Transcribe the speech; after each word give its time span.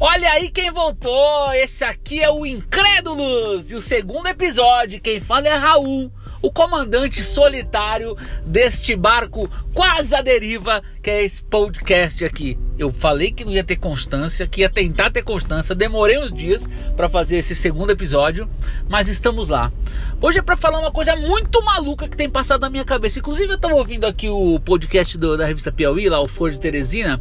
Olha 0.00 0.30
aí 0.30 0.48
quem 0.48 0.70
voltou! 0.70 1.52
Esse 1.54 1.84
aqui 1.84 2.20
é 2.20 2.30
o 2.30 2.46
Incrédulos! 2.46 3.72
E 3.72 3.74
o 3.74 3.80
segundo 3.80 4.28
episódio, 4.28 5.00
quem 5.00 5.18
fala 5.18 5.48
é 5.48 5.54
Raul, 5.56 6.12
o 6.40 6.52
comandante 6.52 7.20
solitário 7.20 8.16
deste 8.46 8.94
barco 8.94 9.50
quase 9.74 10.14
à 10.14 10.22
deriva, 10.22 10.80
que 11.02 11.10
é 11.10 11.24
esse 11.24 11.42
podcast 11.42 12.24
aqui. 12.24 12.56
Eu 12.78 12.92
falei 12.92 13.32
que 13.32 13.44
não 13.44 13.50
ia 13.50 13.64
ter 13.64 13.74
constância, 13.74 14.46
que 14.46 14.60
ia 14.60 14.68
tentar 14.68 15.10
ter 15.10 15.22
constância, 15.24 15.74
demorei 15.74 16.16
uns 16.16 16.32
dias 16.32 16.68
para 16.96 17.08
fazer 17.08 17.38
esse 17.38 17.56
segundo 17.56 17.90
episódio, 17.90 18.48
mas 18.88 19.08
estamos 19.08 19.48
lá. 19.48 19.72
Hoje 20.20 20.38
é 20.38 20.42
para 20.42 20.56
falar 20.56 20.78
uma 20.78 20.92
coisa 20.92 21.16
muito 21.16 21.60
maluca 21.64 22.06
que 22.06 22.16
tem 22.16 22.30
passado 22.30 22.60
na 22.60 22.70
minha 22.70 22.84
cabeça. 22.84 23.18
Inclusive, 23.18 23.50
eu 23.50 23.56
estava 23.56 23.74
ouvindo 23.74 24.06
aqui 24.06 24.28
o 24.28 24.60
podcast 24.60 25.18
do, 25.18 25.36
da 25.36 25.44
revista 25.44 25.72
Piauí, 25.72 26.08
lá 26.08 26.20
o 26.20 26.28
For 26.28 26.52
de 26.52 26.60
Teresina. 26.60 27.20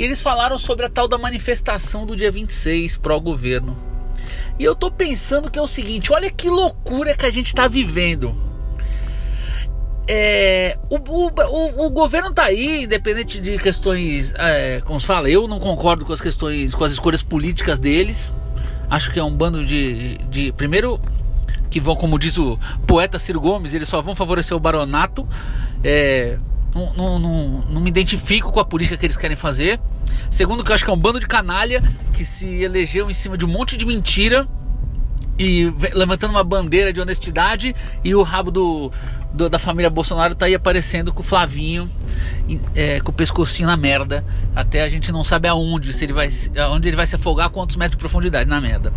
E 0.00 0.02
eles 0.02 0.22
falaram 0.22 0.56
sobre 0.56 0.86
a 0.86 0.88
tal 0.88 1.06
da 1.06 1.18
manifestação 1.18 2.06
do 2.06 2.16
dia 2.16 2.30
26 2.30 2.96
pró-governo. 2.96 3.76
E 4.58 4.64
eu 4.64 4.74
tô 4.74 4.90
pensando 4.90 5.50
que 5.50 5.58
é 5.58 5.62
o 5.62 5.66
seguinte: 5.66 6.10
olha 6.10 6.30
que 6.30 6.48
loucura 6.48 7.14
que 7.14 7.26
a 7.26 7.28
gente 7.28 7.48
está 7.48 7.68
vivendo. 7.68 8.34
É, 10.08 10.78
o, 10.88 10.96
o, 10.96 11.86
o, 11.86 11.90
governo 11.90 12.32
tá 12.32 12.44
aí, 12.44 12.84
independente 12.84 13.42
de 13.42 13.58
questões, 13.58 14.32
é, 14.38 14.80
como 14.86 14.98
se 14.98 15.06
fala, 15.06 15.28
eu 15.28 15.46
não 15.46 15.60
concordo 15.60 16.06
com 16.06 16.14
as 16.14 16.22
questões, 16.22 16.74
com 16.74 16.82
as 16.82 16.92
escolhas 16.92 17.22
políticas 17.22 17.78
deles. 17.78 18.32
Acho 18.88 19.12
que 19.12 19.20
é 19.20 19.22
um 19.22 19.34
bando 19.34 19.62
de, 19.62 20.16
de 20.30 20.50
primeiro 20.52 20.98
que 21.68 21.78
vão, 21.78 21.94
como 21.94 22.18
diz 22.18 22.38
o 22.38 22.58
poeta 22.86 23.18
Ciro 23.18 23.38
Gomes, 23.38 23.74
eles 23.74 23.86
só 23.86 24.00
vão 24.00 24.14
favorecer 24.14 24.56
o 24.56 24.60
baronato. 24.60 25.28
É, 25.84 26.38
não, 26.74 27.18
não, 27.18 27.64
não, 27.68 27.80
me 27.80 27.90
identifico 27.90 28.52
com 28.52 28.60
a 28.60 28.64
política 28.64 28.96
que 28.96 29.06
eles 29.06 29.16
querem 29.16 29.36
fazer. 29.36 29.80
Segundo, 30.30 30.64
que 30.64 30.70
eu 30.70 30.74
acho 30.74 30.84
que 30.84 30.90
é 30.90 30.94
um 30.94 30.98
bando 30.98 31.18
de 31.18 31.26
canalha 31.26 31.82
que 32.12 32.24
se 32.24 32.62
elegeu 32.62 33.10
em 33.10 33.14
cima 33.14 33.36
de 33.36 33.44
um 33.44 33.48
monte 33.48 33.76
de 33.76 33.84
mentira 33.84 34.46
e 35.38 35.72
levantando 35.94 36.32
uma 36.32 36.44
bandeira 36.44 36.92
de 36.92 37.00
honestidade 37.00 37.74
e 38.04 38.14
o 38.14 38.22
rabo 38.22 38.50
do, 38.50 38.92
do, 39.32 39.48
da 39.48 39.58
família 39.58 39.88
Bolsonaro 39.88 40.34
tá 40.34 40.46
aí 40.46 40.54
aparecendo 40.54 41.12
com 41.12 41.20
o 41.20 41.24
Flavinho, 41.24 41.90
é, 42.74 43.00
com 43.00 43.10
o 43.10 43.14
pescocinho 43.14 43.68
na 43.68 43.76
merda. 43.76 44.24
Até 44.54 44.82
a 44.82 44.88
gente 44.88 45.12
não 45.12 45.24
sabe 45.24 45.48
aonde, 45.48 45.92
se 45.92 46.04
ele 46.04 46.12
vai, 46.12 46.28
aonde 46.58 46.88
ele 46.88 46.96
vai 46.96 47.06
se 47.06 47.16
afogar, 47.16 47.50
quantos 47.50 47.76
metros 47.76 47.96
de 47.96 47.98
profundidade 47.98 48.48
na 48.48 48.60
merda. 48.60 48.92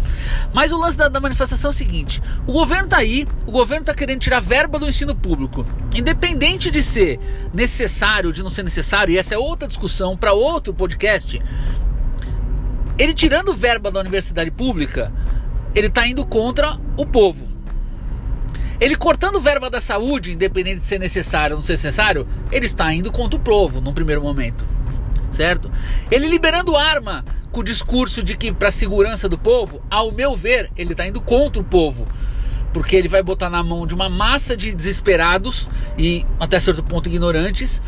Mas 0.53 0.71
o 0.71 0.77
lance 0.77 0.97
da, 0.97 1.07
da 1.07 1.19
manifestação 1.19 1.69
é 1.69 1.73
o 1.73 1.75
seguinte: 1.75 2.21
o 2.47 2.53
governo 2.53 2.87
tá 2.87 2.97
aí, 2.97 3.27
o 3.45 3.51
governo 3.51 3.85
tá 3.85 3.93
querendo 3.93 4.19
tirar 4.19 4.39
verba 4.39 4.79
do 4.79 4.87
ensino 4.87 5.15
público. 5.15 5.65
Independente 5.93 6.71
de 6.71 6.81
ser 6.81 7.19
necessário 7.53 8.27
ou 8.27 8.33
de 8.33 8.41
não 8.41 8.49
ser 8.49 8.63
necessário, 8.63 9.13
e 9.13 9.17
essa 9.17 9.35
é 9.35 9.37
outra 9.37 9.67
discussão 9.67 10.17
para 10.17 10.33
outro 10.33 10.73
podcast. 10.73 11.39
Ele 12.97 13.13
tirando 13.13 13.53
verba 13.53 13.89
da 13.89 13.99
universidade 13.99 14.51
pública, 14.51 15.11
ele 15.73 15.89
tá 15.89 16.07
indo 16.07 16.25
contra 16.25 16.77
o 16.95 17.05
povo. 17.05 17.52
Ele 18.83 18.97
cortando 18.97 19.39
verba 19.39 19.69
da 19.69 19.79
saúde, 19.79 20.33
independente 20.33 20.81
de 20.81 20.85
ser 20.85 20.99
necessário 20.99 21.55
ou 21.55 21.59
não 21.59 21.65
ser 21.65 21.71
necessário, 21.71 22.27
ele 22.51 22.65
está 22.65 22.93
indo 22.93 23.13
contra 23.13 23.39
o 23.39 23.41
povo 23.41 23.79
num 23.79 23.93
primeiro 23.93 24.21
momento, 24.21 24.65
certo? 25.31 25.71
Ele 26.11 26.27
liberando 26.27 26.75
arma 26.75 27.23
com 27.49 27.61
o 27.61 27.63
discurso 27.63 28.21
de 28.21 28.35
que 28.35 28.51
para 28.51 28.69
segurança 28.69 29.29
do 29.29 29.37
povo, 29.37 29.81
ao 29.89 30.11
meu 30.11 30.35
ver, 30.35 30.69
ele 30.75 30.91
está 30.91 31.07
indo 31.07 31.21
contra 31.21 31.61
o 31.61 31.63
povo, 31.63 32.05
porque 32.73 32.97
ele 32.97 33.07
vai 33.07 33.23
botar 33.23 33.49
na 33.49 33.63
mão 33.63 33.87
de 33.87 33.95
uma 33.95 34.09
massa 34.09 34.57
de 34.57 34.73
desesperados 34.75 35.69
e 35.97 36.25
até 36.37 36.59
certo 36.59 36.83
ponto 36.83 37.07
ignorantes 37.07 37.81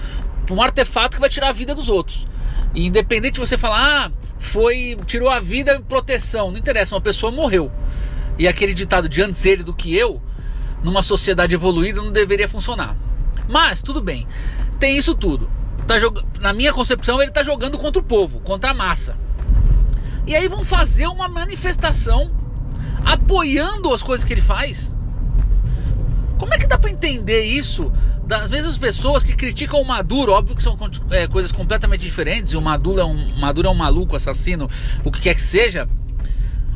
um 0.49 0.61
artefato 0.61 1.17
que 1.17 1.19
vai 1.19 1.29
tirar 1.29 1.49
a 1.49 1.51
vida 1.51 1.75
dos 1.75 1.89
outros. 1.89 2.25
E 2.73 2.87
independente 2.87 3.33
de 3.33 3.41
você 3.41 3.57
falar, 3.57 4.05
ah, 4.05 4.11
foi 4.39 4.97
tirou 5.05 5.27
a 5.27 5.41
vida 5.41 5.75
em 5.75 5.81
proteção, 5.81 6.51
não 6.51 6.57
interessa, 6.57 6.95
uma 6.95 7.01
pessoa 7.01 7.33
morreu. 7.33 7.69
E 8.39 8.47
aquele 8.47 8.73
ditado 8.73 9.09
de 9.09 9.21
antes 9.21 9.45
ele 9.45 9.61
do 9.61 9.73
que 9.73 9.93
eu 9.93 10.21
numa 10.83 11.01
sociedade 11.01 11.55
evoluída 11.55 12.01
não 12.01 12.11
deveria 12.11 12.47
funcionar. 12.47 12.95
Mas 13.47 13.81
tudo 13.81 14.01
bem, 14.01 14.27
tem 14.79 14.97
isso 14.97 15.15
tudo. 15.15 15.49
Tá 15.87 15.95
Na 16.41 16.53
minha 16.53 16.73
concepção, 16.73 17.21
ele 17.21 17.29
está 17.29 17.43
jogando 17.43 17.77
contra 17.77 18.01
o 18.01 18.05
povo, 18.05 18.39
contra 18.39 18.71
a 18.71 18.73
massa. 18.73 19.15
E 20.25 20.35
aí 20.35 20.47
vão 20.47 20.63
fazer 20.63 21.07
uma 21.07 21.27
manifestação 21.27 22.31
apoiando 23.03 23.93
as 23.93 24.01
coisas 24.01 24.25
que 24.25 24.33
ele 24.33 24.41
faz. 24.41 24.95
Como 26.39 26.53
é 26.53 26.57
que 26.57 26.67
dá 26.67 26.77
para 26.77 26.89
entender 26.89 27.43
isso 27.43 27.91
das 28.25 28.49
mesmas 28.49 28.77
pessoas 28.77 29.23
que 29.23 29.35
criticam 29.35 29.79
o 29.79 29.85
Maduro? 29.85 30.31
Óbvio 30.31 30.55
que 30.55 30.63
são 30.63 30.77
é, 31.11 31.27
coisas 31.27 31.51
completamente 31.51 32.01
diferentes. 32.01 32.51
E 32.53 32.57
o 32.57 32.61
Maduro 32.61 32.99
é, 32.99 33.05
um, 33.05 33.39
Maduro 33.39 33.67
é 33.67 33.71
um 33.71 33.75
maluco, 33.75 34.15
assassino, 34.15 34.69
o 35.03 35.11
que 35.11 35.21
quer 35.21 35.35
que 35.35 35.41
seja. 35.41 35.87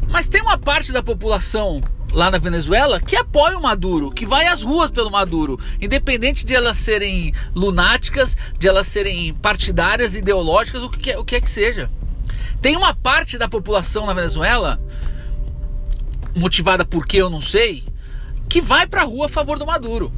Mas 0.07 0.27
tem 0.27 0.41
uma 0.41 0.57
parte 0.57 0.91
da 0.91 1.03
população 1.03 1.81
lá 2.11 2.31
na 2.31 2.37
Venezuela 2.37 2.99
que 2.99 3.15
apoia 3.15 3.57
o 3.57 3.61
Maduro, 3.61 4.11
que 4.11 4.25
vai 4.25 4.47
às 4.47 4.63
ruas 4.63 4.91
pelo 4.91 5.11
Maduro, 5.11 5.59
independente 5.81 6.45
de 6.45 6.55
elas 6.55 6.77
serem 6.77 7.33
lunáticas, 7.55 8.37
de 8.57 8.67
elas 8.67 8.87
serem 8.87 9.33
partidárias, 9.35 10.15
ideológicas, 10.15 10.83
o 10.83 10.89
que, 10.89 11.15
o 11.15 11.23
que 11.23 11.35
é 11.35 11.41
que 11.41 11.49
seja. 11.49 11.89
Tem 12.61 12.75
uma 12.75 12.93
parte 12.93 13.37
da 13.37 13.47
população 13.47 14.05
na 14.05 14.13
Venezuela, 14.13 14.81
motivada 16.35 16.83
por 16.83 17.05
que 17.05 17.17
eu 17.17 17.29
não 17.29 17.41
sei, 17.41 17.83
que 18.47 18.61
vai 18.61 18.87
pra 18.87 19.03
rua 19.03 19.27
a 19.27 19.29
favor 19.29 19.57
do 19.57 19.65
Maduro. 19.65 20.11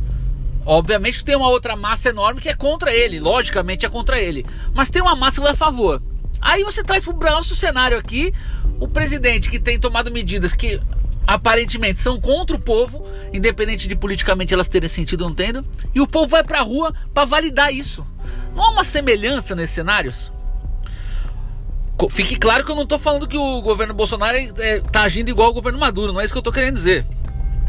Obviamente 0.66 1.26
tem 1.26 1.36
uma 1.36 1.50
outra 1.50 1.76
massa 1.76 2.10
enorme 2.10 2.40
que 2.40 2.50
é 2.50 2.54
contra 2.54 2.94
ele, 2.94 3.20
logicamente 3.20 3.86
é 3.86 3.90
contra 3.90 4.20
ele, 4.20 4.46
mas 4.74 4.90
tem 4.90 5.02
uma 5.02 5.16
massa 5.16 5.38
que 5.38 5.44
vai 5.44 5.52
a 5.52 5.56
favor. 5.56 6.02
Aí 6.40 6.64
você 6.64 6.84
traz 6.84 7.04
para 7.04 7.14
o 7.14 7.36
nosso 7.36 7.56
cenário 7.56 7.98
aqui 7.98 8.34
o 8.80 8.88
presidente 8.88 9.50
que 9.50 9.60
tem 9.60 9.80
tomado 9.80 10.12
medidas 10.12 10.54
que 10.54 10.80
aparentemente 11.26 12.02
são 12.02 12.20
contra 12.20 12.56
o 12.56 12.60
povo, 12.60 13.06
independente 13.34 13.88
de 13.88 13.96
politicamente 13.96 14.54
elas 14.54 14.68
terem 14.68 14.90
sentido 14.90 15.24
ou 15.24 15.30
não 15.30 15.36
tendo, 15.36 15.66
e 15.94 16.02
o 16.02 16.08
povo 16.08 16.28
vai 16.28 16.44
pra 16.44 16.62
rua 16.62 16.94
para 17.14 17.26
validar 17.26 17.74
isso. 17.74 18.06
Não 18.56 18.64
há 18.64 18.70
uma 18.72 18.84
semelhança 18.84 19.56
nesses 19.56 19.76
cenários? 19.76 20.32
Fique 22.10 22.36
claro 22.36 22.66
que 22.66 22.72
eu 22.72 22.76
não 22.76 22.84
estou 22.84 22.98
falando 22.98 23.28
que 23.28 23.38
o 23.38 23.62
governo 23.62 23.94
Bolsonaro 23.94 24.36
está 24.36 24.66
é, 24.66 24.80
tá 24.80 25.02
agindo 25.04 25.30
igual 25.30 25.52
o 25.52 25.54
governo 25.54 25.78
Maduro, 25.78 26.12
não 26.12 26.20
é 26.20 26.24
isso 26.24 26.34
que 26.34 26.38
eu 26.38 26.42
estou 26.42 26.54
querendo 26.54 26.74
dizer. 26.74 27.06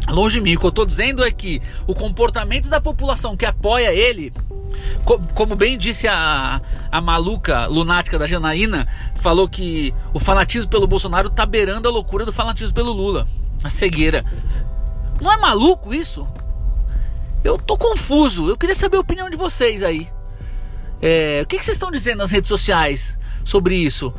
Longe 0.08 0.38
de 0.38 0.40
mim, 0.40 0.56
o 0.56 0.58
que 0.58 0.64
eu 0.64 0.70
estou 0.70 0.86
dizendo 0.86 1.22
é 1.22 1.30
que 1.30 1.60
o 1.86 1.94
comportamento 1.94 2.68
da 2.68 2.80
população 2.80 3.36
que 3.36 3.44
apoia 3.44 3.92
ele 3.92 4.32
como 5.34 5.56
bem 5.56 5.76
disse 5.76 6.08
a, 6.08 6.60
a 6.90 7.00
maluca 7.00 7.66
lunática 7.66 8.18
da 8.18 8.26
Janaína, 8.26 8.86
falou 9.16 9.48
que 9.48 9.94
o 10.12 10.18
fanatismo 10.18 10.70
pelo 10.70 10.86
Bolsonaro 10.86 11.30
tá 11.30 11.44
beirando 11.44 11.88
a 11.88 11.90
loucura 11.90 12.24
do 12.24 12.32
fanatismo 12.32 12.74
pelo 12.74 12.92
Lula. 12.92 13.26
A 13.62 13.70
cegueira. 13.70 14.24
Não 15.20 15.32
é 15.32 15.36
maluco 15.36 15.94
isso? 15.94 16.26
Eu 17.44 17.58
tô 17.58 17.76
confuso. 17.76 18.48
Eu 18.48 18.56
queria 18.56 18.74
saber 18.74 18.96
a 18.96 19.00
opinião 19.00 19.30
de 19.30 19.36
vocês 19.36 19.82
aí. 19.82 20.08
É, 21.00 21.40
o 21.42 21.46
que, 21.46 21.58
que 21.58 21.64
vocês 21.64 21.76
estão 21.76 21.90
dizendo 21.90 22.18
nas 22.18 22.30
redes 22.30 22.48
sociais 22.48 23.18
sobre 23.44 23.74
isso? 23.74 24.12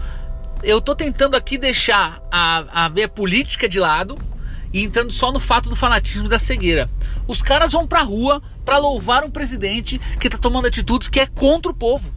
Eu 0.62 0.82
tô 0.82 0.96
tentando 0.96 1.36
aqui 1.36 1.58
deixar 1.58 2.22
a, 2.32 2.86
a 2.86 2.90
ver 2.90 3.10
política 3.10 3.68
de 3.68 3.80
lado 3.80 4.18
e 4.74 4.84
entrando 4.84 5.12
só 5.12 5.32
no 5.32 5.40
fato 5.40 5.70
do 5.70 5.76
fanatismo 5.76 6.28
da 6.28 6.40
cegueira. 6.40 6.90
Os 7.28 7.42
caras 7.42 7.74
vão 7.74 7.86
pra 7.86 8.02
rua 8.02 8.42
para 8.66 8.78
louvar 8.78 9.24
um 9.24 9.30
presidente 9.30 10.00
que 10.20 10.30
tá 10.30 10.38
tomando 10.38 10.68
atitudes 10.68 11.08
que 11.08 11.20
é 11.20 11.28
contra 11.28 11.72
o 11.72 11.76
povo. 11.76 12.14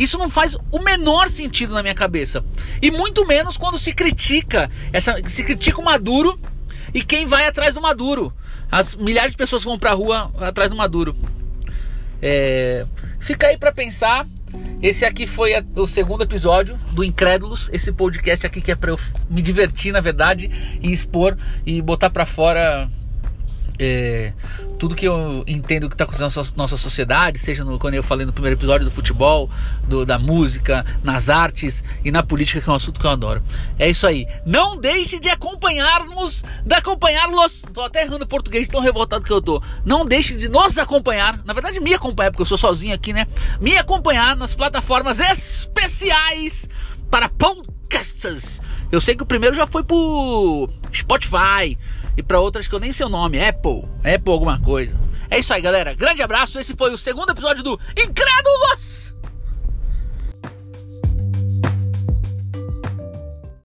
Isso 0.00 0.16
não 0.16 0.30
faz 0.30 0.56
o 0.70 0.78
menor 0.78 1.28
sentido 1.28 1.74
na 1.74 1.82
minha 1.82 1.94
cabeça. 1.94 2.42
E 2.80 2.90
muito 2.90 3.26
menos 3.26 3.58
quando 3.58 3.76
se 3.76 3.92
critica, 3.92 4.70
essa, 4.94 5.14
se 5.26 5.44
critica 5.44 5.78
o 5.78 5.84
Maduro 5.84 6.40
e 6.94 7.04
quem 7.04 7.26
vai 7.26 7.46
atrás 7.46 7.74
do 7.74 7.82
Maduro. 7.82 8.32
As 8.72 8.96
milhares 8.96 9.32
de 9.32 9.36
pessoas 9.36 9.62
vão 9.62 9.78
pra 9.78 9.92
rua 9.92 10.32
atrás 10.40 10.70
do 10.70 10.76
Maduro. 10.76 11.14
É, 12.22 12.86
fica 13.20 13.48
aí 13.48 13.58
para 13.58 13.72
pensar. 13.72 14.26
Esse 14.82 15.04
aqui 15.04 15.26
foi 15.26 15.54
a, 15.54 15.62
o 15.76 15.86
segundo 15.86 16.24
episódio 16.24 16.78
do 16.92 17.04
Incrédulos, 17.04 17.68
esse 17.70 17.92
podcast 17.92 18.46
aqui 18.46 18.62
que 18.62 18.72
é 18.72 18.74
para 18.74 18.92
eu 18.92 18.98
me 19.28 19.42
divertir, 19.42 19.92
na 19.92 20.00
verdade, 20.00 20.50
e 20.80 20.90
expor 20.90 21.36
e 21.66 21.82
botar 21.82 22.08
para 22.08 22.24
fora 22.24 22.88
é, 23.80 24.34
tudo 24.78 24.94
que 24.94 25.08
eu 25.08 25.42
entendo 25.46 25.88
que 25.88 25.94
está 25.94 26.04
acontecendo 26.04 26.50
na 26.50 26.62
nossa 26.62 26.76
sociedade, 26.76 27.38
seja 27.38 27.64
no, 27.64 27.78
quando 27.78 27.94
eu 27.94 28.02
falei 28.02 28.26
no 28.26 28.32
primeiro 28.32 28.58
episódio 28.58 28.84
do 28.84 28.90
futebol, 28.90 29.48
do, 29.88 30.04
da 30.04 30.18
música, 30.18 30.84
nas 31.02 31.30
artes 31.30 31.82
e 32.04 32.10
na 32.10 32.22
política, 32.22 32.60
que 32.60 32.68
é 32.68 32.72
um 32.72 32.76
assunto 32.76 33.00
que 33.00 33.06
eu 33.06 33.10
adoro. 33.10 33.42
É 33.78 33.88
isso 33.88 34.06
aí. 34.06 34.26
Não 34.44 34.76
deixe 34.76 35.18
de 35.18 35.30
acompanhar-nos, 35.30 36.44
de 36.64 36.74
acompanhar-los. 36.74 37.64
Tô 37.72 37.80
até 37.80 38.02
errando 38.02 38.26
português, 38.26 38.68
tão 38.68 38.82
revoltado 38.82 39.24
que 39.24 39.32
eu 39.32 39.40
tô. 39.40 39.62
Não 39.82 40.04
deixe 40.04 40.34
de 40.36 40.48
nos 40.48 40.76
acompanhar, 40.78 41.40
na 41.46 41.54
verdade, 41.54 41.80
me 41.80 41.94
acompanhar, 41.94 42.30
porque 42.30 42.42
eu 42.42 42.46
sou 42.46 42.58
sozinho 42.58 42.94
aqui, 42.94 43.14
né? 43.14 43.26
Me 43.60 43.78
acompanhar 43.78 44.36
nas 44.36 44.54
plataformas 44.54 45.20
especiais 45.20 46.68
para 47.10 47.30
podcasts. 47.30 48.60
Eu 48.90 49.00
sei 49.00 49.14
que 49.14 49.22
o 49.22 49.26
primeiro 49.26 49.54
já 49.54 49.66
foi 49.66 49.84
pro 49.84 50.68
Spotify 50.92 51.78
e 52.16 52.22
para 52.22 52.40
outras 52.40 52.66
que 52.66 52.74
eu 52.74 52.80
nem 52.80 52.92
sei 52.92 53.06
o 53.06 53.08
nome, 53.08 53.38
Apple, 53.38 53.84
Apple 53.98 54.32
alguma 54.32 54.60
coisa. 54.60 54.98
É 55.30 55.38
isso 55.38 55.54
aí, 55.54 55.62
galera. 55.62 55.94
Grande 55.94 56.22
abraço. 56.22 56.58
Esse 56.58 56.74
foi 56.74 56.92
o 56.92 56.98
segundo 56.98 57.30
episódio 57.30 57.62
do 57.62 57.78
Incrédulos. 57.96 59.14